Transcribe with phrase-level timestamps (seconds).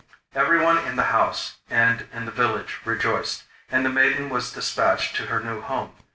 [0.33, 5.27] Everyone in the house and in the village rejoiced, and the maiden was despatched to
[5.27, 5.91] her new home.